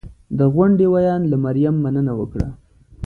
[0.37, 2.47] د غونډې ویاند له مریم مننه وکړه